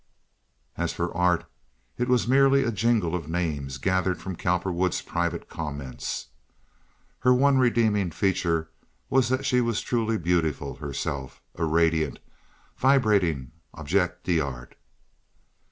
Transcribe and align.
As 0.77 0.91
for 0.93 1.15
art, 1.15 1.45
it 1.99 2.07
was 2.07 2.27
merely 2.27 2.63
a 2.63 2.71
jingle 2.71 3.13
of 3.13 3.29
names 3.29 3.77
gathered 3.77 4.19
from 4.19 4.35
Cowperwood's 4.35 4.99
private 5.03 5.47
comments. 5.47 6.29
Her 7.19 7.31
one 7.35 7.59
redeeming 7.59 8.09
feature 8.09 8.71
was 9.11 9.29
that 9.29 9.45
she 9.45 9.61
was 9.61 9.79
truly 9.81 10.17
beautiful 10.17 10.73
herself—a 10.77 11.65
radiant, 11.65 12.17
vibrating 12.77 13.51
objet 13.75 14.23
d'art. 14.23 14.75